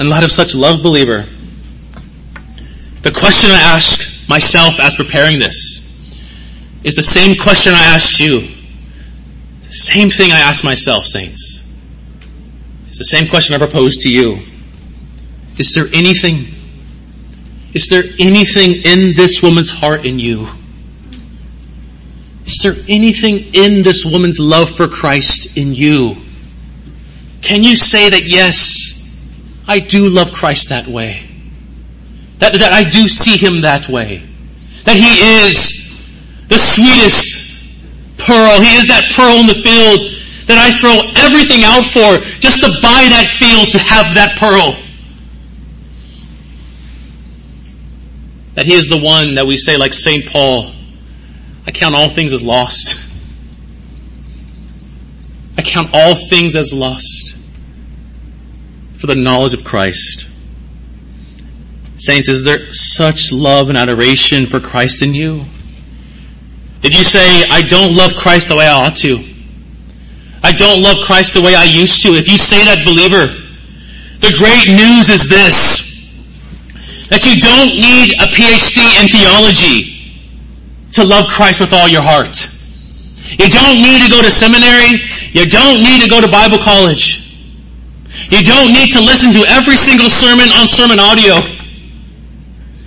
[0.00, 1.24] In light of such love, believer,
[3.02, 5.84] the question I ask myself as preparing this
[6.82, 8.40] is the same question I asked you.
[9.68, 11.64] The same thing I asked myself, saints.
[12.88, 14.42] It's the same question I propose to you.
[15.58, 16.54] Is there anything,
[17.72, 20.48] is there anything in this woman's heart in you?
[22.44, 26.16] Is there anything in this woman's love for Christ in you?
[27.40, 29.02] Can you say that yes,
[29.66, 31.28] I do love Christ that way?
[32.38, 34.18] That, that I do see Him that way?
[34.84, 35.86] That He is
[36.48, 37.46] the sweetest
[38.18, 38.60] pearl.
[38.60, 40.12] He is that pearl in the field
[40.46, 40.94] that I throw
[41.26, 44.78] everything out for just to buy that field to have that pearl.
[48.56, 50.26] That He is the one that we say like St.
[50.26, 50.72] Paul,
[51.66, 52.98] I count all things as lost.
[55.58, 57.36] I count all things as lost
[58.96, 60.28] for the knowledge of Christ.
[61.98, 65.44] Saints, is there such love and adoration for Christ in you?
[66.82, 69.22] If you say, I don't love Christ the way I ought to,
[70.42, 73.34] I don't love Christ the way I used to, if you say that believer,
[74.20, 75.85] the great news is this,
[77.08, 79.96] that you don't need a PhD in theology
[80.92, 82.50] to love Christ with all your heart.
[83.38, 85.02] You don't need to go to seminary.
[85.34, 87.26] You don't need to go to Bible college.
[88.30, 91.56] You don't need to listen to every single sermon on SermonAudio.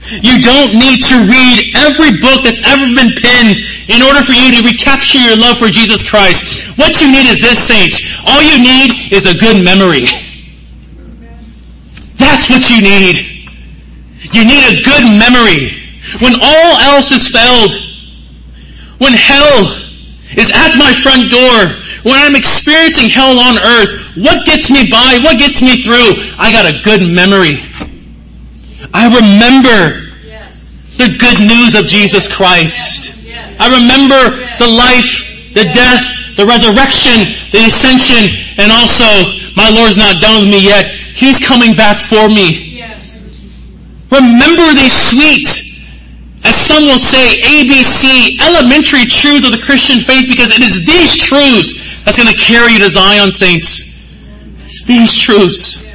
[0.09, 4.57] You don't need to read every book that's ever been penned in order for you
[4.57, 6.73] to recapture your love for Jesus Christ.
[6.79, 8.01] What you need is this, saints.
[8.25, 10.09] All you need is a good memory.
[12.17, 13.28] That's what you need.
[14.31, 15.73] You need a good memory.
[16.21, 17.73] When all else has failed,
[18.99, 19.65] when hell
[20.37, 25.19] is at my front door, when I'm experiencing hell on earth, what gets me by?
[25.23, 26.21] What gets me through?
[26.37, 27.59] I got a good memory.
[28.93, 30.09] I remember
[30.99, 33.15] the good news of Jesus Christ.
[33.59, 36.03] I remember the life, the death,
[36.37, 39.07] the resurrection, the ascension, and also
[39.55, 40.91] my Lord's not done with me yet.
[40.91, 42.68] He's coming back for me.
[44.11, 45.47] Remember these sweet,
[46.43, 51.15] as some will say, ABC, elementary truths of the Christian faith because it is these
[51.15, 53.81] truths that's going to carry you to Zion, saints.
[54.65, 55.85] It's these truths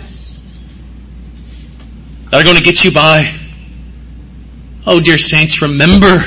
[2.30, 3.34] that are going to get you by.
[4.86, 6.24] Oh, dear saints, remember.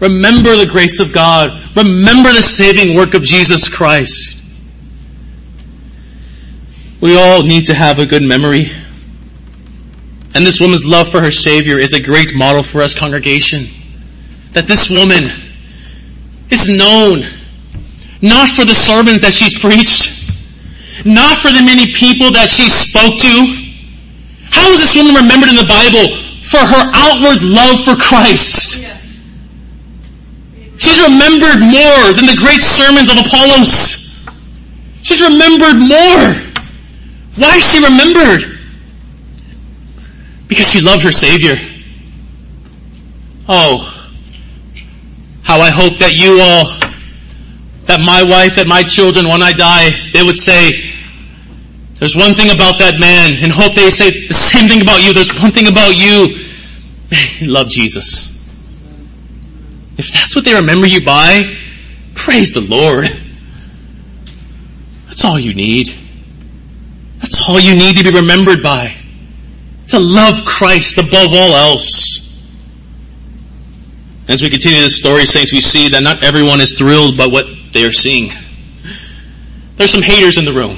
[0.00, 1.60] Remember the grace of God.
[1.76, 4.42] Remember the saving work of Jesus Christ.
[7.00, 8.70] We all need to have a good memory.
[10.34, 13.68] And this woman's love for her Savior is a great model for us, congregation.
[14.52, 15.30] That this woman
[16.50, 17.22] is known
[18.20, 20.10] not for the sermons that she's preached,
[21.06, 23.34] not for the many people that she spoke to.
[24.50, 26.18] How is this woman remembered in the Bible?
[26.42, 28.80] For her outward love for Christ.
[30.76, 34.02] She's remembered more than the great sermons of Apollos.
[35.02, 36.24] She's remembered more.
[37.36, 38.53] Why is she remembered?
[40.54, 41.56] Because she loved her Savior.
[43.48, 43.90] Oh,
[45.42, 46.70] how I hope that you all,
[47.86, 50.80] that my wife, that my children, when I die, they would say,
[51.94, 55.12] there's one thing about that man, and hope they say the same thing about you.
[55.12, 56.38] There's one thing about you.
[57.40, 58.30] He loved Jesus.
[59.98, 61.56] If that's what they remember you by,
[62.14, 63.08] praise the Lord.
[65.06, 65.92] That's all you need.
[67.18, 68.94] That's all you need to be remembered by.
[69.94, 72.20] To love Christ above all else.
[74.26, 77.46] As we continue this story, saints, we see that not everyone is thrilled by what
[77.72, 78.32] they are seeing.
[79.76, 80.74] There's some haters in the room.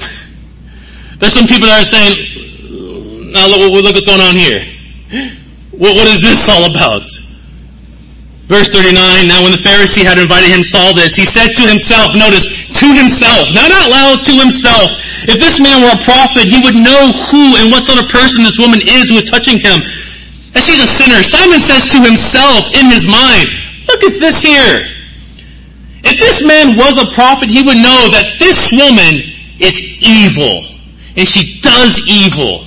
[1.17, 4.61] There's some people that are saying, now look, look what's going on here.
[5.71, 7.09] What, what is this all about?
[8.47, 8.95] Verse 39,
[9.27, 12.47] now when the Pharisee had invited him saw this, he said to himself, notice,
[12.79, 16.79] to himself, not out loud, to himself, if this man were a prophet, he would
[16.79, 19.83] know who and what sort of person this woman is who is touching him.
[20.55, 21.27] And she's a sinner.
[21.27, 23.51] Simon says to himself in his mind,
[23.83, 24.95] look at this here.
[26.07, 29.27] If this man was a prophet, he would know that this woman
[29.59, 30.63] is evil.
[31.19, 32.63] And she does evil.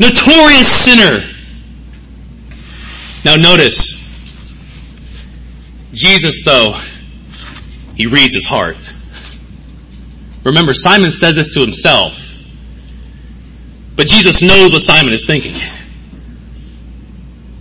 [0.00, 1.20] Notorious sinner.
[3.26, 4.05] Now notice,
[5.96, 6.78] Jesus, though,
[7.94, 8.94] he reads his heart.
[10.44, 12.22] Remember, Simon says this to himself.
[13.96, 15.54] But Jesus knows what Simon is thinking.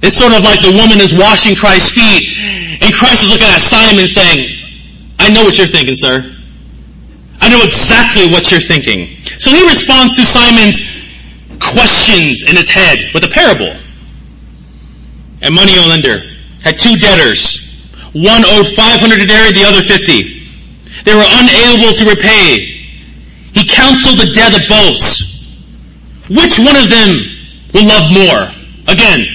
[0.01, 2.35] It's sort of like the woman is washing Christ's feet,
[2.83, 4.59] and Christ is looking at Simon saying,
[5.17, 6.35] I know what you're thinking, sir.
[7.39, 9.21] I know exactly what you're thinking.
[9.39, 10.81] So he responds to Simon's
[11.59, 13.79] questions in his head with a parable.
[15.41, 16.19] A money lender
[16.61, 17.64] had two debtors.
[18.15, 21.03] One owed 500 denarii, the other 50.
[21.03, 22.71] They were unable to repay.
[23.51, 25.03] He counseled the debt of both.
[26.31, 27.19] Which one of them
[27.75, 28.55] will love more?
[28.87, 29.27] Again,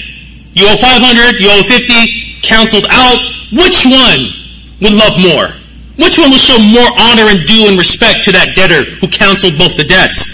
[0.57, 3.21] you owe 500, you owe 50, counseled out.
[3.53, 4.33] Which one
[4.81, 5.53] would love more?
[6.01, 9.59] Which one will show more honor and due and respect to that debtor who counseled
[9.59, 10.25] both the debts?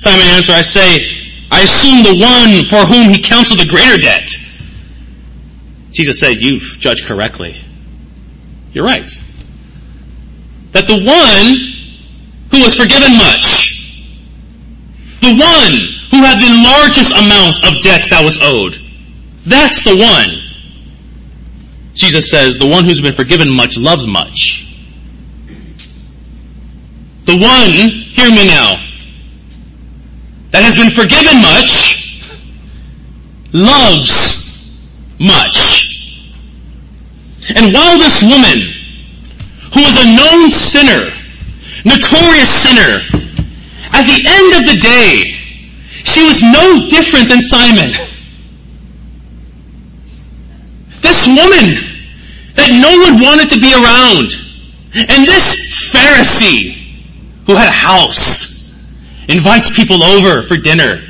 [0.00, 1.04] Simon answered, I say,
[1.52, 4.32] I assume the one for whom he counseled the greater debt.
[5.92, 7.54] Jesus said, you've judged correctly.
[8.74, 9.08] You're right.
[10.72, 11.56] That the one
[12.50, 14.10] who was forgiven much,
[15.20, 15.72] the one
[16.10, 18.78] who had the largest amount of debts that was owed,
[19.46, 20.42] that's the one.
[21.94, 24.68] Jesus says, the one who's been forgiven much loves much.
[27.24, 28.84] The one, hear me now,
[30.50, 32.20] that has been forgiven much
[33.52, 34.78] loves
[35.18, 35.73] much.
[37.54, 38.58] And while this woman,
[39.72, 41.14] who was a known sinner,
[41.84, 43.00] notorious sinner,
[43.92, 45.34] at the end of the day,
[46.04, 47.92] she was no different than Simon.
[51.00, 51.78] This woman
[52.54, 54.34] that no one wanted to be around,
[54.94, 56.84] and this Pharisee
[57.46, 58.74] who had a house,
[59.28, 61.02] invites people over for dinner.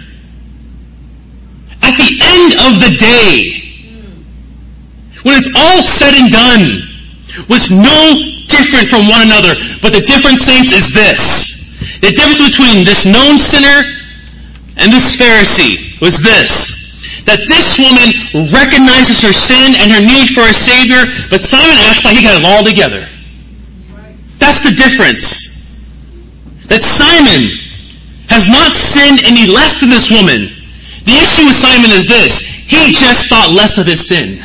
[1.82, 3.63] At the end of the day,
[5.24, 6.84] when it's all said and done,
[7.48, 7.98] was no
[8.46, 9.56] different from one another.
[9.82, 11.74] But the difference, saints, is this.
[12.00, 13.88] The difference between this known sinner
[14.76, 16.84] and this Pharisee was this.
[17.24, 22.04] That this woman recognizes her sin and her need for a Savior, but Simon acts
[22.04, 23.08] like he got it all together.
[24.38, 25.48] That's the difference.
[26.68, 27.56] That Simon
[28.28, 30.52] has not sinned any less than this woman.
[31.08, 32.40] The issue with Simon is this.
[32.40, 34.44] He just thought less of his sin.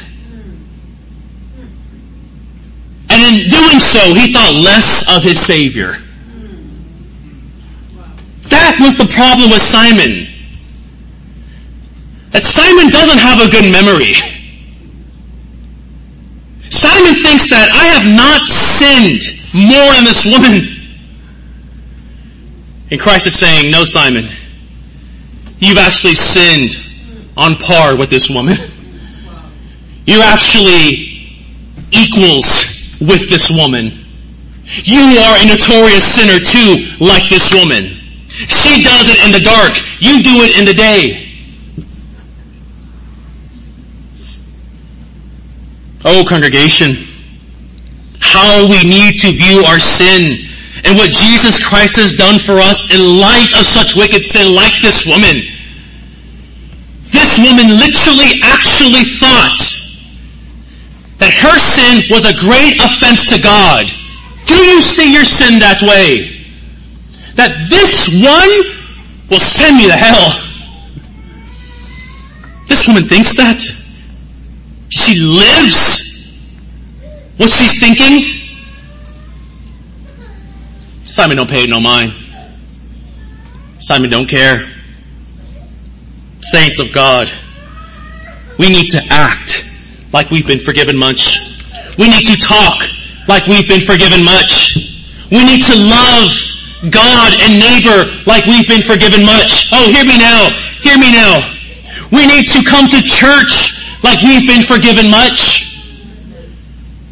[3.19, 5.97] And in doing so, he thought less of his Savior.
[8.47, 10.25] That was the problem with Simon.
[12.31, 14.13] That Simon doesn't have a good memory.
[16.69, 20.63] Simon thinks that I have not sinned more than this woman.
[22.89, 24.29] And Christ is saying, no Simon,
[25.59, 26.79] you've actually sinned
[27.35, 28.55] on par with this woman.
[30.05, 31.09] You actually
[31.91, 32.68] equals
[32.99, 33.91] with this woman.
[34.83, 37.97] You are a notorious sinner too, like this woman.
[38.27, 39.77] She does it in the dark.
[39.99, 41.25] You do it in the day.
[46.05, 46.95] Oh, congregation,
[48.21, 50.47] how we need to view our sin
[50.85, 54.81] and what Jesus Christ has done for us in light of such wicked sin like
[54.81, 55.43] this woman.
[57.11, 59.59] This woman literally actually thought
[61.19, 63.87] that her sin was a great offense to God.
[64.45, 66.47] Do you see your sin that way?
[67.35, 68.51] That this one
[69.29, 70.31] will send me to hell.
[72.67, 73.59] This woman thinks that.
[74.89, 76.39] She lives
[77.37, 78.39] what she's thinking.
[81.03, 82.13] Simon don't pay no mind.
[83.79, 84.67] Simon don't care.
[86.41, 87.29] Saints of God,
[88.57, 89.68] we need to act
[90.11, 91.37] like we've been forgiven much.
[91.97, 92.81] We need to talk
[93.27, 94.77] like we've been forgiven much.
[95.31, 96.31] We need to love
[96.89, 99.69] God and neighbor like we've been forgiven much.
[99.71, 100.49] Oh, hear me now.
[100.81, 101.43] Hear me now.
[102.11, 105.77] We need to come to church like we've been forgiven much.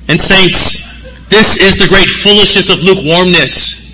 [0.08, 0.80] And saints,
[1.30, 3.86] this is the great foolishness of lukewarmness.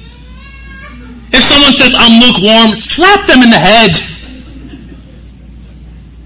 [1.33, 3.97] If someone says, I'm lukewarm, slap them in the head.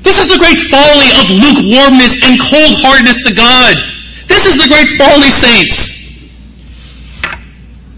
[0.07, 3.75] This is the great folly of lukewarmness and cold-heartedness to God.
[4.31, 5.99] This is the great folly, saints.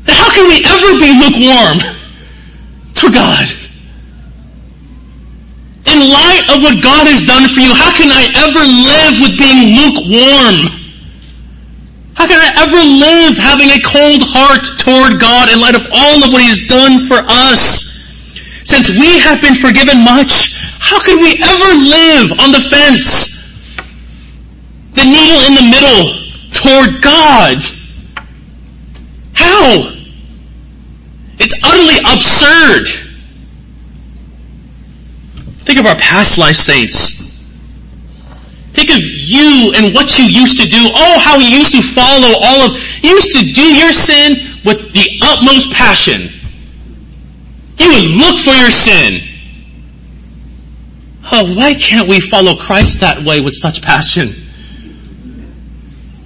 [0.10, 1.78] How can we ever be lukewarm
[2.98, 3.46] to God?
[5.86, 9.38] In light of what God has done for you, how can I ever live with
[9.38, 10.82] being lukewarm?
[12.18, 16.26] How can I ever live having a cold heart toward God in light of all
[16.26, 17.86] of what He has done for us?
[18.66, 20.49] Since we have been forgiven much,
[20.90, 23.38] how can we ever live on the fence?
[24.94, 26.20] The needle in the middle
[26.50, 27.62] toward God.
[29.34, 29.94] How?
[31.38, 32.88] It's utterly absurd.
[35.64, 37.20] Think of our past life saints.
[38.74, 40.80] Think of you and what you used to do.
[40.82, 44.92] Oh, how you used to follow all of, you used to do your sin with
[44.94, 46.30] the utmost passion.
[47.78, 49.29] You would look for your sin.
[51.32, 54.30] Oh, why can't we follow Christ that way with such passion?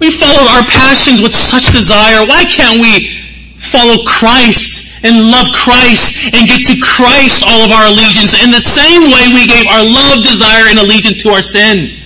[0.00, 2.26] We follow our passions with such desire.
[2.26, 3.08] Why can't we
[3.56, 8.60] follow Christ and love Christ and give to Christ all of our allegiance in the
[8.60, 11.96] same way we gave our love, desire, and allegiance to our sin.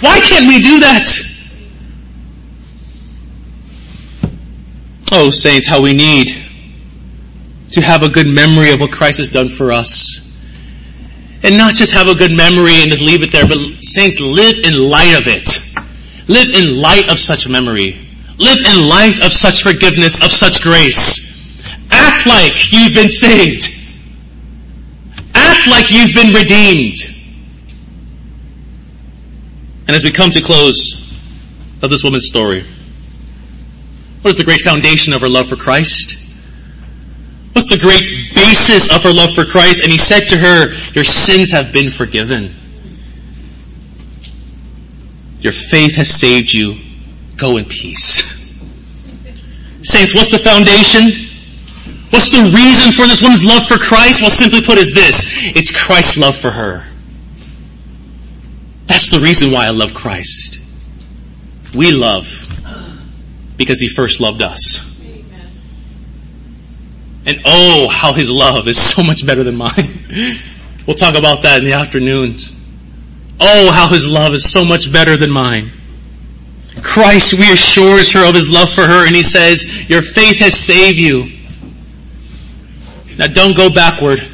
[0.00, 1.08] Why can't we do that?
[5.12, 6.28] Oh, saints, how we need
[7.70, 10.31] to have a good memory of what Christ has done for us.
[11.42, 14.58] And not just have a good memory and just leave it there, but saints, live
[14.64, 15.58] in light of it.
[16.28, 18.08] Live in light of such memory.
[18.38, 21.32] Live in light of such forgiveness, of such grace.
[21.90, 23.70] Act like you've been saved.
[25.34, 26.96] Act like you've been redeemed.
[29.86, 31.12] And as we come to close
[31.82, 32.64] of this woman's story,
[34.22, 36.16] what is the great foundation of her love for Christ?
[37.52, 38.21] What's the great
[38.52, 39.82] basis of her love for Christ?
[39.82, 42.54] And he said to her, your sins have been forgiven.
[45.40, 46.76] Your faith has saved you.
[47.36, 48.22] Go in peace.
[49.82, 51.28] Saints, what's the foundation?
[52.10, 54.20] What's the reason for this woman's love for Christ?
[54.20, 55.24] Well, simply put is this.
[55.56, 56.84] It's Christ's love for her.
[58.86, 60.60] That's the reason why I love Christ.
[61.74, 62.46] We love
[63.56, 64.91] because He first loved us.
[67.24, 69.98] And oh, how His love is so much better than mine.
[70.84, 72.38] We'll talk about that in the afternoon.
[73.38, 75.70] Oh, how His love is so much better than mine.
[76.82, 80.98] Christ reassures her of His love for her and He says, your faith has saved
[80.98, 81.30] you.
[83.16, 84.28] Now don't go backward.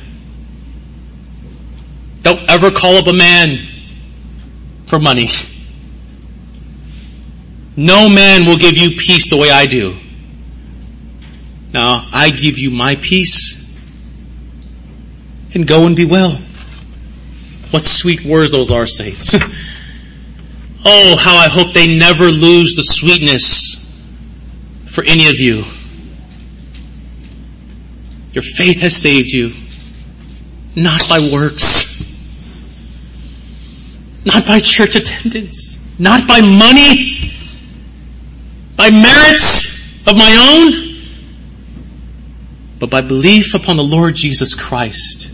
[2.22, 3.59] Don't ever call up a man
[4.86, 5.28] for money.
[7.76, 9.99] No man will give you peace the way I do.
[11.72, 13.64] Now I give you my peace
[15.54, 16.38] and go and be well.
[17.70, 19.34] What sweet words those are, saints.
[20.84, 23.76] oh, how I hope they never lose the sweetness
[24.86, 25.64] for any of you.
[28.32, 29.52] Your faith has saved you.
[30.74, 31.88] Not by works.
[34.24, 35.76] Not by church attendance.
[35.98, 37.32] Not by money.
[38.76, 40.88] By merits of my own.
[42.79, 45.31] But by belief upon the Lord Jesus Christ.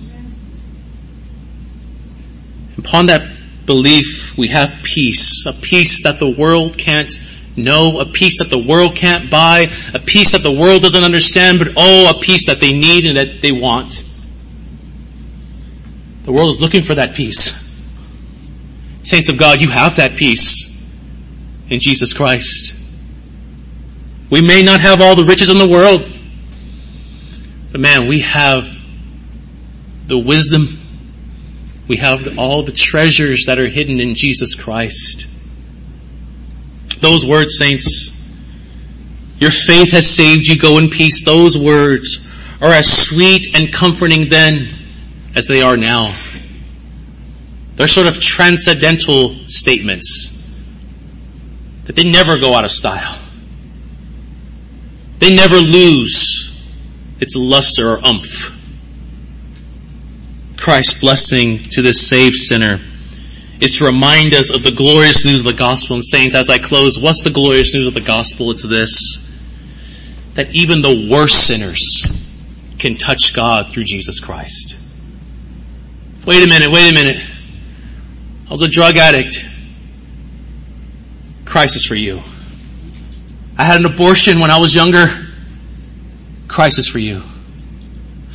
[2.79, 3.31] Upon that
[3.67, 5.45] belief, we have peace.
[5.47, 7.15] A peace that the world can't
[7.57, 11.59] know, a peace that the world can't buy, a peace that the world doesn't understand,
[11.59, 14.03] but oh, a peace that they need and that they want.
[16.25, 17.61] The world is looking for that peace.
[19.03, 20.71] Saints of God, you have that peace
[21.69, 22.75] in Jesus Christ.
[24.31, 26.11] We may not have all the riches in the world,
[27.75, 28.69] but man, we have
[30.07, 30.69] the wisdom.
[31.89, 35.27] We have all the treasures that are hidden in Jesus Christ
[37.05, 38.11] those words, saints.
[39.37, 40.59] Your faith has saved you.
[40.59, 41.23] Go in peace.
[41.23, 42.27] Those words
[42.63, 44.69] are as sweet and comforting then
[45.37, 46.17] as they are now.
[47.77, 50.43] They're sort of transcendental statements
[51.85, 53.21] that they never go out of style.
[55.19, 56.44] They never lose
[57.21, 58.53] its luster or umph.
[60.57, 62.81] Christ's blessing to this saved sinner
[63.61, 65.97] is to remind us of the glorious news of the gospel.
[65.97, 68.51] And saints, as I close, what's the glorious news of the gospel?
[68.51, 69.41] It's this.
[70.35, 72.03] That even the worst sinners
[72.79, 74.81] can touch God through Jesus Christ.
[76.27, 77.23] Wait a minute, wait a minute.
[78.47, 79.45] I was a drug addict.
[81.45, 82.21] Christ is for you.
[83.57, 85.24] I had an abortion when I was younger.
[86.55, 87.21] Christ is for you.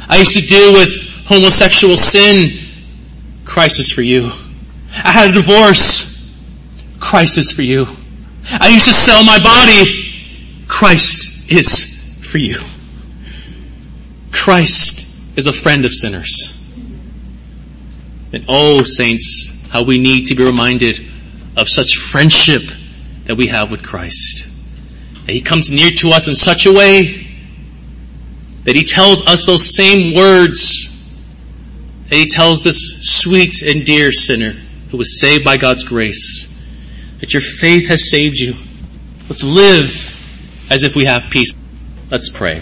[0.10, 0.90] I used to deal with
[1.26, 2.60] homosexual sin.
[3.46, 4.30] Christ is for you.
[5.06, 6.38] I had a divorce.
[7.00, 7.88] Christ is for you.
[8.60, 10.66] I used to sell my body.
[10.68, 12.60] Christ is for you.
[14.34, 16.74] Christ is a friend of sinners.
[18.34, 21.08] And oh, saints, how we need to be reminded
[21.56, 22.64] of such friendship
[23.28, 24.46] that we have with Christ.
[25.20, 27.28] And He comes near to us in such a way
[28.70, 30.96] that He tells us those same words
[32.08, 34.52] that He tells this sweet and dear sinner
[34.92, 36.46] who was saved by God's grace
[37.20, 38.54] that your faith has saved you.
[39.28, 41.52] Let's live as if we have peace.
[42.12, 42.62] Let's pray.